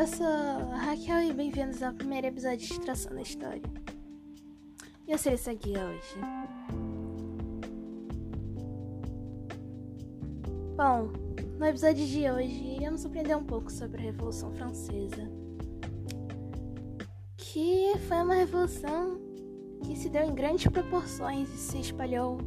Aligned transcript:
Eu 0.00 0.06
sou 0.06 0.26
Raquel 0.76 1.24
e 1.24 1.32
bem-vindos 1.34 1.82
ao 1.82 1.92
primeiro 1.92 2.28
episódio 2.28 2.66
de 2.66 2.80
Tração 2.80 3.14
da 3.14 3.20
História. 3.20 3.60
Eu 5.06 5.18
serei 5.18 5.34
essa 5.34 5.52
guia 5.52 5.84
hoje. 5.84 6.14
Bom, 10.74 11.12
no 11.58 11.66
episódio 11.66 12.06
de 12.06 12.30
hoje 12.30 12.76
iremos 12.76 13.04
aprender 13.04 13.36
um 13.36 13.44
pouco 13.44 13.70
sobre 13.70 14.00
a 14.00 14.04
Revolução 14.04 14.50
Francesa, 14.54 15.30
que 17.36 17.92
foi 18.08 18.22
uma 18.22 18.36
revolução 18.36 19.20
que 19.84 19.94
se 19.96 20.08
deu 20.08 20.22
em 20.22 20.34
grandes 20.34 20.72
proporções 20.72 21.46
e 21.52 21.58
se 21.58 21.78
espalhou 21.78 22.38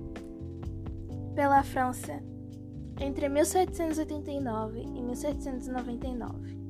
pela 1.35 1.62
França 1.62 2.20
entre 2.99 3.30
1789 3.30 4.80
e 4.80 5.04
1799. 5.04 6.62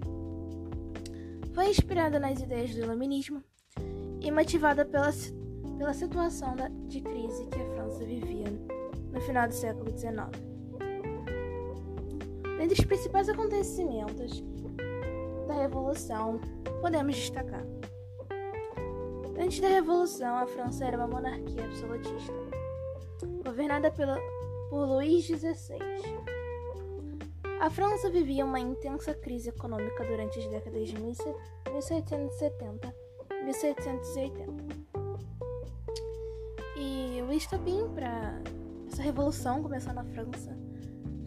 Foi 1.53 1.69
inspirada 1.69 2.19
nas 2.19 2.41
ideias 2.41 2.73
do 2.73 2.81
iluminismo 2.81 3.43
e 4.19 4.31
motivada 4.31 4.83
pela, 4.83 5.11
pela 5.77 5.93
situação 5.93 6.55
de 6.87 6.99
crise 6.99 7.45
que 7.45 7.61
a 7.61 7.65
França 7.75 8.03
vivia 8.03 8.47
no 9.11 9.21
final 9.21 9.47
do 9.47 9.53
século 9.53 9.95
XIX. 9.95 10.29
Dentre 12.57 12.79
os 12.79 12.85
principais 12.85 13.29
acontecimentos 13.29 14.43
da 15.47 15.53
Revolução, 15.53 16.41
podemos 16.81 17.15
destacar. 17.15 17.63
Antes 19.39 19.59
da 19.59 19.67
Revolução, 19.67 20.35
a 20.37 20.47
França 20.47 20.85
era 20.85 20.97
uma 20.97 21.07
monarquia 21.07 21.65
absolutista, 21.65 22.33
governada 23.45 23.91
pela, 23.91 24.17
por 24.69 24.87
Luís 24.87 25.25
XVI. 25.25 25.77
A 27.63 27.69
França 27.69 28.09
vivia 28.09 28.43
uma 28.43 28.59
intensa 28.59 29.13
crise 29.13 29.47
econômica 29.47 30.03
durante 30.03 30.37
as 30.37 30.45
décadas 30.47 30.89
de 30.89 30.99
1770 30.99 32.93
e 33.31 33.43
1780. 33.45 34.53
E 36.75 37.21
o 37.21 37.31
estopim 37.31 37.87
para 37.95 38.41
essa 38.91 39.01
revolução 39.01 39.63
começar 39.63 39.93
na 39.93 40.03
França 40.03 40.59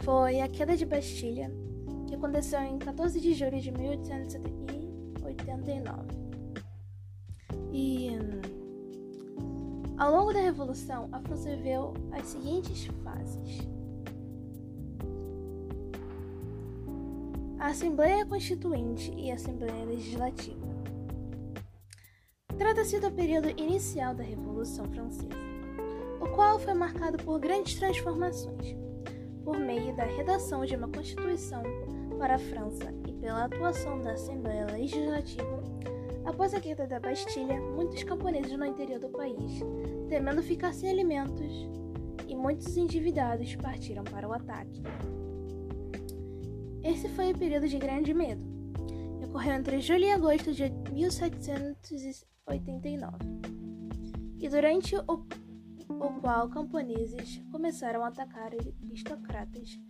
foi 0.01 0.43
a 0.43 0.49
queda 0.49 0.77
de 0.77 0.85
Bastilha, 0.85 1.51
que 2.07 2.15
aconteceu 2.15 2.61
em 2.61 2.79
14 2.81 3.19
de 3.19 3.33
julho 3.33 3.59
de 3.59 3.73
1889. 3.73 6.03
E 7.73 8.11
ao 9.97 10.13
longo 10.13 10.35
da 10.35 10.41
revolução, 10.41 11.09
a 11.13 11.19
França 11.19 11.49
viveu 11.57 11.95
as 12.13 12.27
seguintes 12.27 12.85
fases. 13.03 13.76
A 17.67 17.71
Assembleia 17.71 18.25
Constituinte 18.25 19.13
e 19.17 19.29
a 19.29 19.35
Assembleia 19.35 19.85
Legislativa. 19.85 20.65
Trata-se 22.57 23.01
do 23.01 23.11
período 23.11 23.49
inicial 23.61 24.15
da 24.15 24.23
Revolução 24.23 24.89
Francesa, 24.93 25.35
o 26.21 26.29
qual 26.29 26.61
foi 26.61 26.75
marcado 26.75 27.19
por 27.25 27.41
grandes 27.41 27.75
transformações, 27.75 28.77
por 29.43 29.59
meio 29.59 29.97
da 29.97 30.05
redação 30.05 30.65
de 30.65 30.77
uma 30.77 30.87
Constituição 30.87 31.65
para 32.21 32.37
a 32.37 32.39
França 32.39 32.95
e 33.09 33.13
pela 33.15 33.47
atuação 33.47 34.01
da 34.01 34.13
Assembleia 34.13 34.67
Legislativa. 34.67 35.61
Após 36.25 36.55
a 36.55 36.61
queda 36.61 36.87
da 36.87 37.01
Bastilha, 37.01 37.61
muitos 37.61 38.05
camponeses 38.05 38.57
no 38.57 38.65
interior 38.65 39.01
do 39.01 39.09
país, 39.09 39.61
temendo 40.09 40.41
ficar 40.41 40.73
sem 40.73 40.89
alimentos, 40.89 41.69
e 42.29 42.37
muitos 42.37 42.77
endividados 42.77 43.57
partiram 43.57 44.05
para 44.05 44.29
o 44.29 44.33
ataque. 44.33 44.85
Esse 46.87 47.09
foi 47.09 47.33
o 47.33 47.37
período 47.37 47.67
de 47.67 47.79
grande 47.79 48.15
medo. 48.15 48.45
Ocorreu 49.25 49.55
entre 49.55 49.81
julho 49.81 50.05
e 50.05 50.13
agosto 50.13 50.53
de 50.53 50.71
1789, 50.93 53.17
e 54.39 54.49
durante 54.49 54.95
o, 54.95 55.27
o 55.89 56.21
qual 56.21 56.49
camponeses 56.49 57.43
começaram 57.51 58.05
a 58.05 58.09
atacar 58.09 58.53
aristocratas 58.55 59.81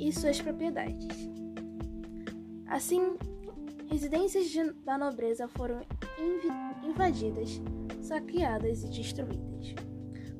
e 0.00 0.10
suas 0.10 0.40
propriedades. 0.40 1.28
Assim, 2.66 3.18
residências 3.90 4.46
de, 4.46 4.72
da 4.84 4.96
nobreza 4.96 5.46
foram 5.48 5.82
invadidas, 6.82 7.60
saqueadas 8.00 8.82
e 8.82 8.88
destruídas. 8.88 9.74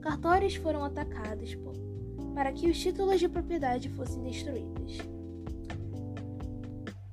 Cartórios 0.00 0.54
foram 0.54 0.86
atacados 0.86 1.54
por, 1.54 1.74
para 2.34 2.50
que 2.50 2.70
os 2.70 2.80
títulos 2.80 3.20
de 3.20 3.28
propriedade 3.28 3.90
fossem 3.90 4.22
destruídos. 4.22 5.11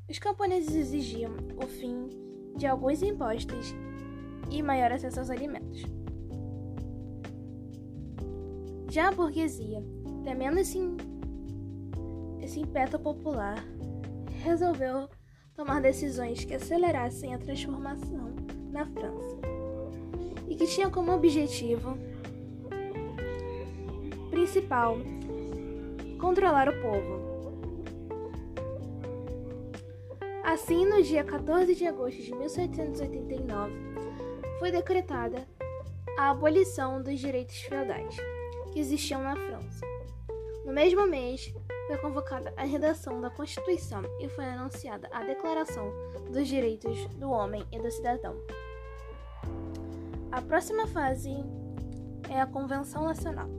Os 0.10 0.18
camponeses 0.18 0.76
exigiam 0.76 1.32
o 1.64 1.68
fim 1.68 2.10
de 2.58 2.66
alguns 2.66 3.04
impostos 3.04 3.76
e 4.50 4.64
maior 4.64 4.92
acesso 4.92 5.20
aos 5.20 5.30
alimentos. 5.30 5.84
Já 8.90 9.10
a 9.10 9.12
burguesia, 9.12 9.84
temendo 10.24 10.58
esse, 10.58 10.80
esse 12.42 12.60
impeto 12.60 12.98
popular, 12.98 13.64
resolveu 14.44 15.08
tomar 15.54 15.80
decisões 15.80 16.44
que 16.44 16.56
acelerassem 16.56 17.36
a 17.36 17.38
transformação 17.38 18.34
na 18.72 18.88
França 18.88 19.38
e 20.48 20.56
que 20.56 20.66
tinham 20.66 20.90
como 20.90 21.12
objetivo 21.12 21.96
principal 24.32 24.98
controlar 26.20 26.68
o 26.68 26.82
povo 26.82 27.29
Assim, 30.62 30.86
no 30.86 31.02
dia 31.02 31.24
14 31.24 31.74
de 31.74 31.88
agosto 31.88 32.22
de 32.22 32.36
1789, 32.36 33.74
foi 34.60 34.70
decretada 34.70 35.48
a 36.18 36.32
abolição 36.32 37.02
dos 37.02 37.18
direitos 37.18 37.56
feudais 37.62 38.18
que 38.74 38.80
existiam 38.80 39.24
na 39.24 39.38
França. 39.38 39.86
No 40.66 40.74
mesmo 40.74 41.08
mês, 41.08 41.52
foi 41.88 41.98
convocada 42.00 42.54
a 42.58 42.66
redação 42.66 43.22
da 43.22 43.30
Constituição 43.30 44.04
e 44.20 44.28
foi 44.28 44.44
anunciada 44.44 45.10
a 45.14 45.24
Declaração 45.24 45.94
dos 46.30 46.46
Direitos 46.46 47.06
do 47.16 47.32
Homem 47.32 47.66
e 47.72 47.80
do 47.80 47.90
Cidadão. 47.90 48.36
A 50.30 50.42
próxima 50.42 50.86
fase 50.88 51.32
é 52.30 52.42
a 52.42 52.46
Convenção 52.46 53.06
Nacional, 53.06 53.50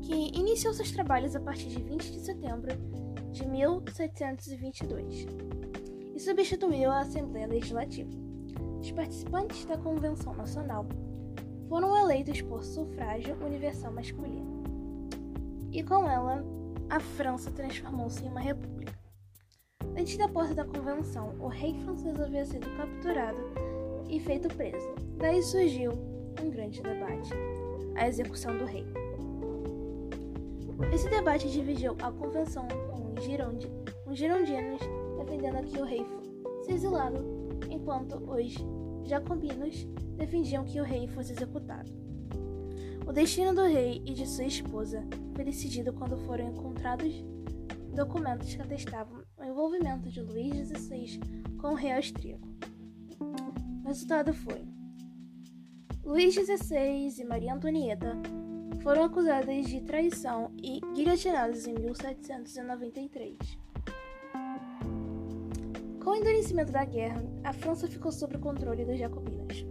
que 0.00 0.32
iniciou 0.34 0.72
seus 0.72 0.90
trabalhos 0.90 1.36
a 1.36 1.40
partir 1.40 1.68
de 1.68 1.82
20 1.82 2.10
de 2.10 2.20
setembro 2.20 2.91
de 3.32 3.46
1722 3.48 5.26
e 6.14 6.20
substituiu 6.20 6.90
a 6.90 7.00
Assembleia 7.00 7.46
Legislativa. 7.46 8.10
Os 8.78 8.92
participantes 8.92 9.64
da 9.64 9.78
Convenção 9.78 10.34
Nacional 10.34 10.86
foram 11.68 11.96
eleitos 11.96 12.42
por 12.42 12.62
sufrágio 12.62 13.34
universal 13.44 13.92
masculino. 13.92 14.62
E 15.72 15.82
com 15.82 16.08
ela, 16.08 16.44
a 16.90 17.00
França 17.00 17.50
transformou-se 17.50 18.22
em 18.22 18.28
uma 18.28 18.40
república. 18.40 18.92
Antes 19.98 20.18
da 20.18 20.28
porta 20.28 20.54
da 20.54 20.64
convenção, 20.64 21.34
o 21.38 21.48
rei 21.48 21.74
francês 21.82 22.20
havia 22.20 22.44
sido 22.44 22.68
capturado 22.76 23.38
e 24.08 24.20
feito 24.20 24.48
preso. 24.54 24.94
Daí 25.16 25.42
surgiu 25.42 25.92
um 26.42 26.50
grande 26.50 26.82
debate: 26.82 27.30
a 27.96 28.06
execução 28.06 28.56
do 28.58 28.66
rei. 28.66 28.86
Esse 30.92 31.08
debate 31.08 31.50
dividiu 31.50 31.96
a 32.02 32.10
convenção 32.10 32.66
Gironde, 33.22 33.70
os 34.06 34.18
girondinos 34.18 34.80
defendendo 35.18 35.64
que 35.64 35.80
o 35.80 35.84
rei 35.84 36.04
fosse 36.04 36.72
exilado, 36.72 37.18
enquanto 37.70 38.16
os 38.16 38.54
jacobinos 39.08 39.84
defendiam 40.16 40.64
que 40.64 40.80
o 40.80 40.84
rei 40.84 41.06
fosse 41.06 41.32
executado. 41.32 41.90
O 43.06 43.12
destino 43.12 43.54
do 43.54 43.64
rei 43.64 44.02
e 44.04 44.12
de 44.12 44.26
sua 44.26 44.44
esposa 44.44 45.04
foi 45.34 45.44
decidido 45.44 45.92
quando 45.92 46.16
foram 46.18 46.48
encontrados 46.48 47.12
documentos 47.94 48.54
que 48.54 48.62
atestavam 48.62 49.22
o 49.38 49.44
envolvimento 49.44 50.08
de 50.08 50.20
Luís 50.20 50.68
XVI 50.68 51.20
com 51.60 51.68
o 51.68 51.74
rei 51.74 51.92
austríaco. 51.92 52.48
O 53.20 53.88
resultado 53.88 54.32
foi: 54.32 54.64
Luís 56.04 56.34
XVI 56.34 57.20
e 57.20 57.24
Maria 57.24 57.54
Antonieta 57.54 58.16
foram 58.80 59.04
acusadas 59.04 59.66
de 59.66 59.80
traição 59.80 60.52
e 60.62 60.80
guilhotinadas 60.94 61.66
em 61.66 61.74
1793. 61.74 63.36
Com 66.02 66.10
o 66.10 66.16
endurecimento 66.16 66.72
da 66.72 66.84
guerra, 66.84 67.22
a 67.44 67.52
França 67.52 67.86
ficou 67.86 68.10
sob 68.10 68.36
o 68.36 68.40
controle 68.40 68.84
dos 68.84 68.98
jacobinos, 68.98 69.64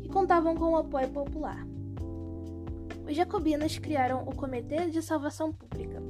que 0.00 0.08
contavam 0.08 0.54
com 0.54 0.72
o 0.72 0.76
apoio 0.76 1.08
popular. 1.10 1.66
Os 3.06 3.16
jacobinos 3.16 3.78
criaram 3.78 4.22
o 4.24 4.34
Comitê 4.34 4.88
de 4.88 5.02
Salvação 5.02 5.52
Pública, 5.52 6.02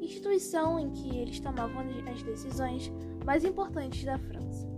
instituição 0.00 0.78
em 0.78 0.90
que 0.90 1.18
eles 1.18 1.40
tomavam 1.40 1.84
as 2.10 2.22
decisões 2.22 2.90
mais 3.24 3.44
importantes 3.44 4.04
da 4.04 4.18
França. 4.18 4.68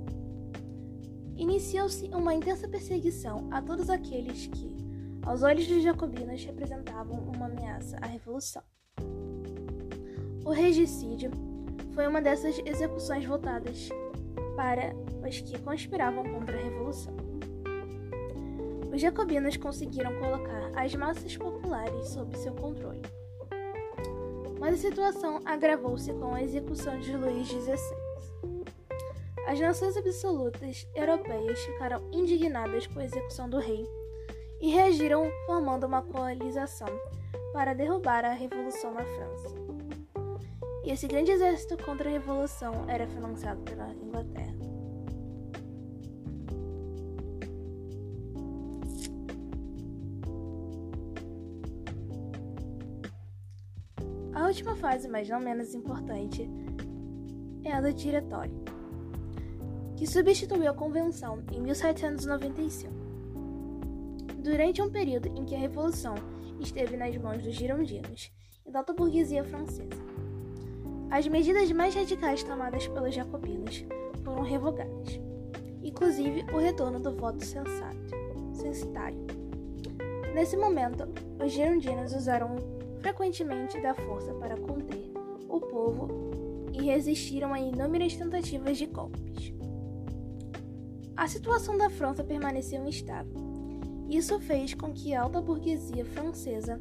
Iniciou-se 1.36 2.06
uma 2.08 2.34
intensa 2.34 2.68
perseguição 2.68 3.48
a 3.50 3.60
todos 3.60 3.90
aqueles 3.90 4.46
que, 4.46 4.83
aos 5.26 5.42
olhos 5.42 5.66
dos 5.66 5.82
jacobinos, 5.82 6.44
representavam 6.44 7.18
uma 7.18 7.46
ameaça 7.46 7.96
à 8.00 8.06
revolução. 8.06 8.62
O 10.44 10.50
regicídio 10.50 11.30
foi 11.94 12.06
uma 12.06 12.20
dessas 12.20 12.60
execuções 12.66 13.24
voltadas 13.24 13.88
para 14.56 14.94
os 15.26 15.40
que 15.40 15.58
conspiravam 15.60 16.24
contra 16.24 16.58
a 16.58 16.62
Revolução. 16.62 17.14
Os 18.92 19.00
jacobinos 19.00 19.56
conseguiram 19.56 20.14
colocar 20.20 20.70
as 20.76 20.94
massas 20.94 21.36
populares 21.36 22.08
sob 22.08 22.36
seu 22.36 22.54
controle. 22.54 23.02
Mas 24.60 24.74
a 24.74 24.78
situação 24.78 25.40
agravou-se 25.44 26.12
com 26.12 26.34
a 26.34 26.42
execução 26.42 27.00
de 27.00 27.16
Luís 27.16 27.48
XVI. 27.48 27.76
As 29.48 29.58
nações 29.58 29.96
absolutas 29.96 30.86
europeias 30.94 31.58
ficaram 31.60 32.08
indignadas 32.12 32.86
com 32.86 33.00
a 33.00 33.04
execução 33.04 33.48
do 33.48 33.58
rei 33.58 33.84
e 34.60 34.70
reagiram 34.70 35.30
formando 35.46 35.86
uma 35.86 36.02
coalização 36.02 36.88
para 37.52 37.74
derrubar 37.74 38.24
a 38.24 38.32
revolução 38.32 38.92
na 38.92 39.04
França. 39.04 39.48
E 40.84 40.90
esse 40.90 41.06
grande 41.06 41.30
exército 41.30 41.82
contra 41.82 42.08
a 42.08 42.12
revolução 42.12 42.84
era 42.88 43.06
financiado 43.06 43.62
pela 43.62 43.90
Inglaterra. 43.94 44.54
A 54.34 54.46
última 54.48 54.76
fase, 54.76 55.08
mas 55.08 55.28
não 55.28 55.40
menos 55.40 55.74
importante, 55.74 56.50
é 57.62 57.72
a 57.72 57.80
do 57.80 57.92
Diretório, 57.94 58.52
que 59.96 60.06
substituiu 60.06 60.68
a 60.68 60.74
Convenção 60.74 61.42
em 61.50 61.62
1795. 61.62 63.03
Durante 64.44 64.82
um 64.82 64.90
período 64.90 65.28
em 65.28 65.46
que 65.46 65.54
a 65.54 65.58
Revolução 65.58 66.16
esteve 66.60 66.98
nas 66.98 67.16
mãos 67.16 67.42
dos 67.42 67.54
girondinos 67.54 68.30
e 68.66 68.70
da 68.70 68.80
alta 68.80 68.92
burguesia 68.92 69.42
francesa, 69.42 69.88
as 71.10 71.26
medidas 71.26 71.72
mais 71.72 71.94
radicais 71.94 72.42
tomadas 72.44 72.86
pelos 72.86 73.14
jacobinos 73.14 73.86
foram 74.22 74.42
revogadas, 74.42 75.18
inclusive 75.82 76.44
o 76.52 76.58
retorno 76.58 77.00
do 77.00 77.16
voto 77.16 77.42
sensato, 77.42 77.96
censitário. 78.52 79.18
Nesse 80.34 80.58
momento, 80.58 81.08
os 81.42 81.50
girondinos 81.50 82.14
usaram 82.14 82.56
frequentemente 83.00 83.80
da 83.80 83.94
força 83.94 84.34
para 84.34 84.58
conter 84.58 85.10
o 85.48 85.58
povo 85.58 86.70
e 86.70 86.82
resistiram 86.82 87.54
a 87.54 87.58
inúmeras 87.58 88.14
tentativas 88.14 88.76
de 88.76 88.84
golpes. 88.84 89.54
A 91.16 91.26
situação 91.26 91.78
da 91.78 91.88
França 91.88 92.22
permaneceu 92.22 92.86
instável. 92.86 93.43
Isso 94.08 94.38
fez 94.40 94.74
com 94.74 94.92
que 94.92 95.14
a 95.14 95.22
alta 95.22 95.40
burguesia 95.40 96.04
francesa 96.04 96.80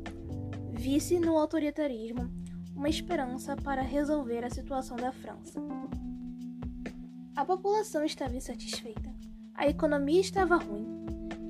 visse 0.72 1.20
no 1.20 1.38
autoritarismo 1.38 2.30
uma 2.76 2.90
esperança 2.90 3.56
para 3.56 3.82
resolver 3.82 4.44
a 4.44 4.50
situação 4.50 4.98
da 4.98 5.12
França. 5.12 5.60
A 7.36 7.46
população 7.46 8.04
estava 8.04 8.36
insatisfeita, 8.36 9.14
a 9.56 9.68
economia 9.68 10.20
estava 10.20 10.58
ruim 10.58 10.86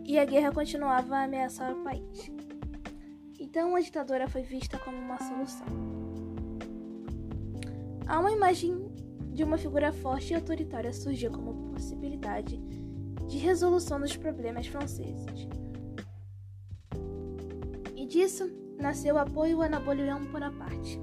e 0.06 0.20
a 0.20 0.25
guerra 0.25 0.52
continuava 0.52 1.16
a 1.16 1.24
ameaçar 1.24 1.72
o 1.72 1.84
país. 1.84 2.31
Então 3.40 3.76
a 3.76 3.81
ditadura 3.81 4.28
foi 4.28 4.44
vista 4.44 4.78
como 4.78 4.98
uma 4.98 5.18
solução. 5.18 5.68
Há 8.06 8.19
uma 8.19 8.31
imagem 8.31 8.90
de 9.34 9.44
uma 9.44 9.58
figura 9.58 9.92
forte 9.92 10.31
e 10.31 10.36
autoritária 10.36 10.94
surgiu 10.94 11.31
como 11.31 11.72
possibilidade 11.72 12.58
de 13.28 13.38
resolução 13.38 14.00
dos 14.00 14.16
problemas 14.16 14.68
franceses. 14.68 15.48
Disso 18.13 18.48
nasceu 18.77 19.18
apoio 19.18 19.63
a 19.63 19.68
Napoleão 19.68 20.24
Bonaparte 20.25 21.01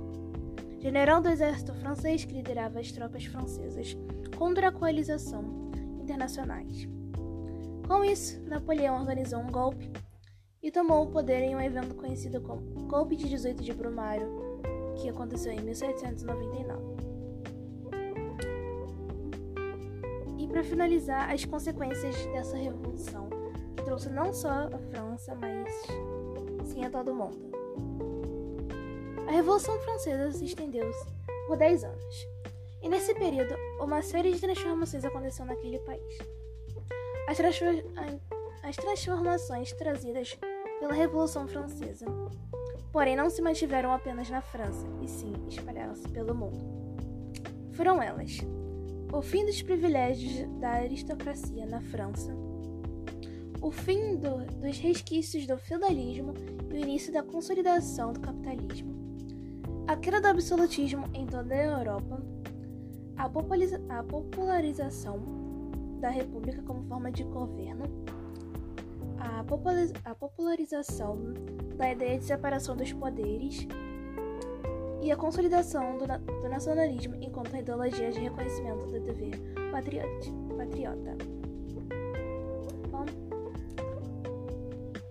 general 0.78 1.20
do 1.20 1.28
exército 1.28 1.74
francês 1.74 2.24
que 2.24 2.32
liderava 2.32 2.78
as 2.78 2.92
tropas 2.92 3.24
francesas 3.24 3.96
contra 4.38 4.68
a 4.68 4.72
coalização 4.72 5.72
internacionais. 6.00 6.88
Com 7.84 8.04
isso, 8.04 8.40
Napoleão 8.42 9.00
organizou 9.00 9.40
um 9.40 9.50
golpe 9.50 9.90
e 10.62 10.70
tomou 10.70 11.02
o 11.02 11.10
poder 11.10 11.42
em 11.42 11.56
um 11.56 11.60
evento 11.60 11.96
conhecido 11.96 12.40
como 12.42 12.60
Golpe 12.86 13.16
de 13.16 13.28
18 13.28 13.60
de 13.60 13.72
Brumário, 13.72 14.28
que 14.94 15.08
aconteceu 15.08 15.50
em 15.50 15.62
1799. 15.62 16.80
E 20.38 20.46
para 20.46 20.62
finalizar, 20.62 21.28
as 21.28 21.44
consequências 21.44 22.14
dessa 22.26 22.56
revolução, 22.56 23.28
que 23.76 23.82
trouxe 23.82 24.08
não 24.10 24.32
só 24.32 24.48
a 24.48 24.78
França, 24.92 25.34
mas 25.34 25.74
sim 26.70 26.84
a 26.84 26.90
todo 26.90 27.14
mundo. 27.14 27.50
A 29.26 29.32
Revolução 29.32 29.78
Francesa 29.80 30.32
se 30.32 30.44
estendeu-se 30.44 31.04
por 31.46 31.56
10 31.56 31.84
anos, 31.84 32.28
e 32.82 32.88
nesse 32.88 33.14
período 33.14 33.54
uma 33.80 34.02
série 34.02 34.32
de 34.32 34.40
transformações 34.40 35.04
aconteceu 35.04 35.44
naquele 35.44 35.78
país. 35.80 36.18
As, 37.28 37.38
as 38.62 38.76
transformações 38.76 39.72
trazidas 39.72 40.36
pela 40.78 40.94
Revolução 40.94 41.46
Francesa, 41.46 42.06
porém 42.92 43.16
não 43.16 43.28
se 43.28 43.42
mantiveram 43.42 43.92
apenas 43.92 44.30
na 44.30 44.40
França, 44.40 44.86
e 45.02 45.08
sim 45.08 45.32
espalharam-se 45.48 46.08
pelo 46.08 46.34
mundo. 46.34 46.58
Foram 47.72 48.02
elas: 48.02 48.38
o 49.12 49.22
fim 49.22 49.44
dos 49.44 49.60
privilégios 49.62 50.48
da 50.60 50.70
aristocracia 50.70 51.66
na 51.66 51.80
França, 51.80 52.34
o 53.60 53.70
fim 53.70 54.16
do, 54.16 54.44
dos 54.60 54.78
resquícios 54.78 55.46
do 55.46 55.58
feudalismo 55.58 56.34
e 56.70 56.74
o 56.74 56.78
início 56.78 57.12
da 57.12 57.22
consolidação 57.22 58.12
do 58.12 58.20
capitalismo 58.20 59.00
a 59.90 59.96
queda 59.96 60.20
do 60.20 60.28
absolutismo 60.28 61.04
em 61.12 61.26
toda 61.26 61.52
a 61.52 61.64
Europa, 61.64 62.22
a, 63.16 63.24
a 63.24 64.02
popularização 64.04 65.20
da 65.98 66.08
República 66.10 66.62
como 66.62 66.84
forma 66.84 67.10
de 67.10 67.24
governo, 67.24 67.86
a, 69.18 69.40
a 70.04 70.14
popularização 70.14 71.34
da 71.76 71.90
ideia 71.90 72.20
de 72.20 72.24
separação 72.24 72.76
dos 72.76 72.92
poderes 72.92 73.66
e 75.02 75.10
a 75.10 75.16
consolidação 75.16 75.98
do, 75.98 76.06
do 76.06 76.48
nacionalismo 76.48 77.16
enquanto 77.20 77.56
ideologia 77.56 78.12
de 78.12 78.20
reconhecimento 78.20 78.86
do 78.86 79.00
dever 79.00 79.32
patriota. 79.72 81.39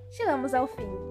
Chegamos 0.10 0.54
ao 0.54 0.68
fim. 0.68 1.09